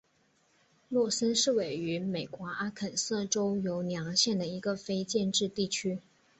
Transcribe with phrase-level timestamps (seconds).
[0.89, 5.99] 洛森是位于美国阿肯色州犹尼昂县的一个非建制地区。